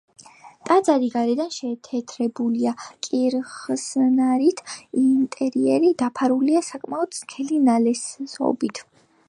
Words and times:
ტაძარი 0.67 1.09
გარედან 1.15 1.51
შეთეთრებულია 1.55 2.73
კირხსნარით, 3.07 4.63
ინტერიერი 5.03 5.95
დაფარულია 6.03 6.67
საკმაოდ 6.73 7.17
სქელი 7.21 7.61
ნალესობით. 7.69 8.85